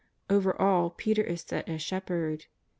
[0.31, 2.47] Over all Peter is set as Shepherd.